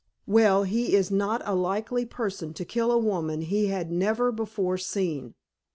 "Well, 0.25 0.63
he 0.63 0.95
is 0.95 1.11
not 1.11 1.43
a 1.45 1.53
likely 1.53 2.07
person 2.07 2.55
to 2.55 2.65
kill 2.65 2.91
a 2.91 2.97
woman 2.97 3.41
he 3.41 3.67
had 3.67 3.91
never 3.91 4.31
before 4.31 4.79
seen. 4.79 5.35